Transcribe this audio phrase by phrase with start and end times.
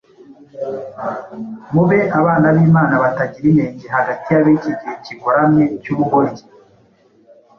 [1.73, 6.41] mube abana b’Imana batagira inenge hagati y’ab’igihe kigoramye cy’ubugoryi,